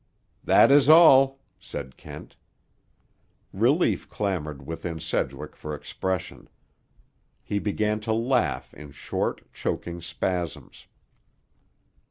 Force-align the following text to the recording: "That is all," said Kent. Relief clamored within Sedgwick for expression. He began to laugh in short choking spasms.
"That 0.43 0.71
is 0.71 0.89
all," 0.89 1.41
said 1.59 1.95
Kent. 1.95 2.35
Relief 3.53 4.09
clamored 4.09 4.65
within 4.65 4.99
Sedgwick 4.99 5.55
for 5.55 5.75
expression. 5.75 6.49
He 7.43 7.59
began 7.59 7.99
to 7.99 8.11
laugh 8.11 8.73
in 8.73 8.93
short 8.93 9.43
choking 9.53 10.01
spasms. 10.01 10.87